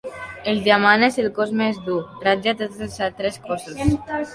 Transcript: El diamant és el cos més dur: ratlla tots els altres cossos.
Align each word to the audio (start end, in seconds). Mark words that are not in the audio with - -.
El 0.53 0.61
diamant 0.67 1.05
és 1.09 1.21
el 1.25 1.29
cos 1.37 1.53
més 1.61 1.79
dur: 1.91 2.01
ratlla 2.27 2.59
tots 2.65 2.85
els 2.89 3.01
altres 3.11 3.43
cossos. 3.49 3.89